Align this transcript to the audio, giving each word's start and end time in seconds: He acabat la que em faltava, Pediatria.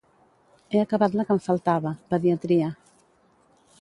He 0.73 0.79
acabat 0.83 1.17
la 1.19 1.25
que 1.27 1.35
em 1.37 1.41
faltava, 1.49 1.91
Pediatria. 2.15 2.71